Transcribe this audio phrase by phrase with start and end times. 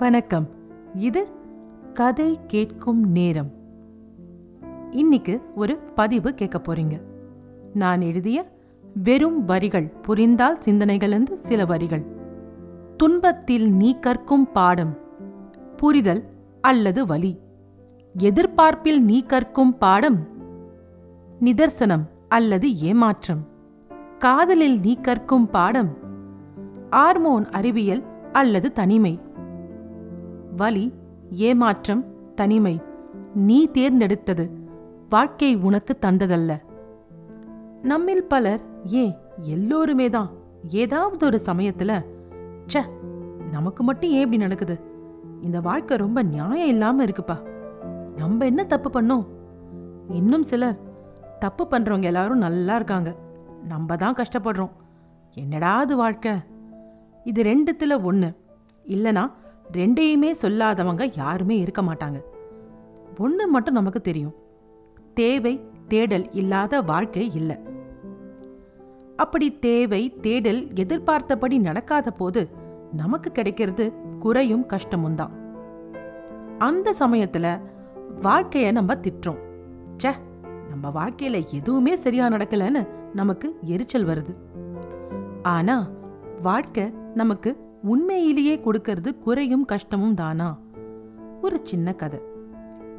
[0.00, 0.48] வணக்கம்.
[0.94, 1.28] இது
[1.94, 3.50] கதை கேட்கும் நேரம்.
[4.90, 7.00] இன்னைக்கு ஒரு பதிவு கேட்க போறீங்க.
[7.74, 8.56] நான் எழுதிய
[8.94, 12.04] வெறும் வரிகள் புரிந்தால் சிந்தனைகளிலிருந்து சில வரிகள்.
[12.96, 14.98] துன்பத்தில் நீ கற்கும் பாடம்
[15.76, 16.24] புரிதல்
[16.60, 17.38] அல்லது வலி.
[18.18, 20.26] எதிர்பார்ப்பில் நீ கற்கும் பாடம்
[21.40, 23.46] நிதர்சனம் அல்லது ஏமாற்றம்.
[24.18, 25.96] காதலில் நீ கற்கும் பாடம்
[26.90, 29.28] ஹார்மோன் அறிவியல் அல்லது தனிமை.
[30.60, 30.92] வலி
[31.30, 32.02] ஏமாற்றம்
[32.34, 32.80] தனிமை
[33.34, 34.44] நீ தேர்ந்தெடுத்தது
[35.08, 36.52] வாழ்க்கை உனக்கு தந்ததல்ல.
[37.82, 40.30] நம்மில் பலர் ஏன் எல்லோருமே தான்.
[40.68, 41.92] ஏதாவது ஒரு சமயத்துல
[42.66, 42.82] ச்ச
[43.50, 44.80] நமக்கு மட்டும் ஏன் இப்படி நடக்குது?
[45.40, 47.36] இந்த வாழ்க்கை ரொம்ப நியாயம் இல்லாம இருக்குப்பா.
[48.16, 49.26] நம்ம என்ன தப்பு பண்ணோம்?
[50.08, 50.78] இன்னும் சிலர்
[51.38, 53.16] தப்பு பண்றவங்க எல்லாரும் நல்லா இருக்காங்க.
[53.64, 54.74] நம்ம தான் கஷ்டப்படுறோம்.
[55.34, 56.32] என்னடாது வாழ்க்கை?
[57.24, 58.34] இது ரெண்டுத்துல ஒன்று
[58.88, 59.30] இல்லைனா
[59.72, 62.22] ரெண்டையுமே சொல்லாதவங்க யாருமே இருக்க மாட்டாங்க.
[63.18, 64.34] ஒண்ணு மட்டும் நமக்கு தெரியும்.
[65.14, 67.58] தேவை தேடல் இல்லாத வாழ்க்கை இல்லை.
[69.16, 72.48] அப்படி தேவை தேடல் எதிர்பார்த்தபடி நடக்காத போது
[72.92, 75.32] நமக்கு கிடைக்கிறது குறையும் கஷ்டமும் தான்.
[76.58, 77.60] அந்த சமயத்துல
[78.22, 79.40] வாழ்க்கைய நம்ம திட்டுறோம்.
[79.96, 80.12] ச்சே
[80.68, 84.34] நம்ம வாழ்க்கையில எதுவுமே சரியா நடக்கலன்னு நமக்கு எரிச்சல் வருது.
[85.42, 85.88] ஆனா
[86.42, 90.58] வாழ்க்கை நமக்கு உண்மையிலேயே கொடுக்கறது குறையும் கஷ்டமும் தானா?
[91.42, 92.20] ஒரு சின்ன கதை.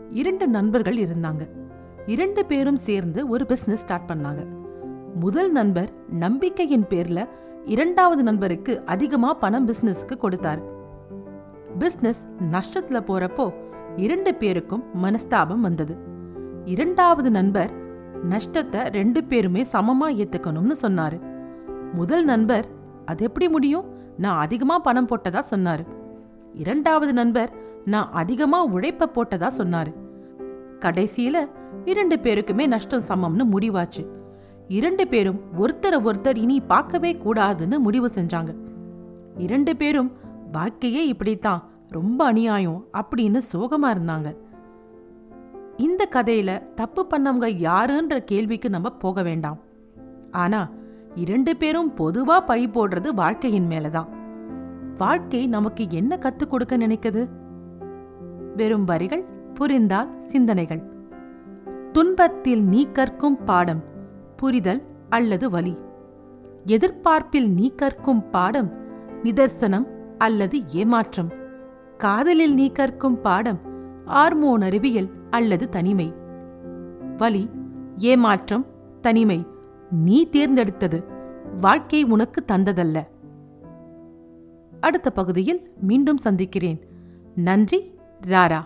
[0.10, 1.50] இரண்டு நண்பர்கள் இருந்தாங்க.
[2.06, 4.46] இரண்டு பேரும் சேர்ந்து ஒரு பிசினஸ் ஸ்டார்ட் பண்ணாங்க.
[5.16, 7.28] முதல் நண்பர் நம்பிக்கையின் பேர்ல
[7.66, 10.62] இரண்டாவது நண்பருக்கு அதிகமா பணம் பிசினஸ்க்கு கொடுத்தார்.
[11.78, 13.54] பிசினஸ் நஷ்டத்துல போறப்போ
[13.96, 15.98] இரண்டு பேருக்கும் மனஸ்தாபம் வந்தது.
[16.66, 17.72] இரண்டாவது நண்பர்
[18.24, 21.20] நஷ்டத்தை ரெண்டு பேருமே சமமா ஏத்துக்கணும்னு சொன்னாரு.
[21.94, 22.66] முதல் நண்பர்
[23.06, 24.00] அது எப்படி முடியும்?
[24.18, 25.86] நான் அதிகமா பணம் போட்டதா சொன்னாரு.
[26.54, 27.52] இரண்டாவது நண்பர்
[27.86, 29.94] நான் அதிகமா உழைப்ப போட்டதா சொன்னாரு.
[30.80, 31.50] கடைசியில
[31.86, 34.06] இரண்டு பேருக்குமே நஷ்டம் சமம்னு முடிவாச்சு.
[34.68, 38.56] இரண்டு பேரும் ஒருத்தரை ஒருத்தர் இனி பார்க்கவே கூடாதுன்னு முடிவு செஞ்சாங்க.
[39.38, 40.12] இரண்டு பேரும்
[40.52, 44.36] வாழ்க்கையே இப்படித்தான் ரொம்ப அநியாயம் அப்படின்னு சோகமா இருந்தாங்க.
[45.78, 49.58] இந்த கதையில தப்பு பண்ணவங்க யாருன்ற கேள்விக்கு நம்ம போக வேண்டாம்.
[50.32, 50.70] ஆனா
[51.16, 54.08] இரண்டு பேரும் பொதுவா பழி போடுறது வாழ்க்கையின் மேலதான்.
[54.98, 57.28] வாழ்க்கை நமக்கு என்ன கத்துக் கொடுக்க நினைக்குது?
[58.56, 59.24] வெறும் வரிகள்
[59.54, 60.84] புரிந்தால் சிந்தனைகள்.
[61.92, 63.84] துன்பத்தில் நீ கற்கும் பாடம்
[64.38, 65.78] புரிதல் அல்லது வலி.
[66.66, 68.72] எதிர்பார்ப்பில் நீ கற்கும் பாடம்
[69.24, 71.32] நிதர்சனம் அல்லது ஏமாற்றம்.
[71.98, 73.60] காதலில் நீ கற்கும் பாடம்
[74.06, 76.14] ஹார்மோன் அறிவியல் அல்லது தனிமை.
[77.18, 77.50] வலி
[77.98, 78.66] ஏமாற்றம்
[79.02, 79.46] தனிமை.
[79.92, 81.04] நீ தேர்ந்தெடுத்தது.
[81.62, 83.08] வாழ்க்கை உனக்கு தந்ததல்ல.
[84.80, 86.82] அடுத்த பகுதியில் மீண்டும் சந்திக்கிறேன்.
[87.36, 88.64] நன்றி ராரா.